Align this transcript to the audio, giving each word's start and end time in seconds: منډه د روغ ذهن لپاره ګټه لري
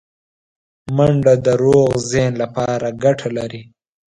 منډه 0.95 1.33
د 1.45 1.47
روغ 1.63 1.89
ذهن 2.11 2.33
لپاره 2.43 2.87
ګټه 3.03 3.27
لري 3.37 3.61